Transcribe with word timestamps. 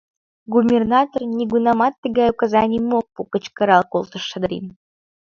Губернатор 0.53 1.21
нигунамат 1.37 1.93
тыгай 2.03 2.27
указанийым 2.35 2.89
ок 2.99 3.07
пу!— 3.13 3.21
кычкырал 3.31 3.83
колтыш 3.93 4.23
Шадрин. 4.29 4.65